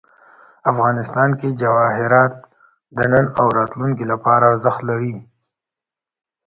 افغانستان 0.71 1.29
کې 1.39 1.57
جواهرات 1.61 2.33
د 2.97 2.99
نن 3.11 3.25
او 3.39 3.45
راتلونکي 3.57 4.05
لپاره 4.11 4.43
ارزښت 4.51 4.81
لري. 4.89 5.15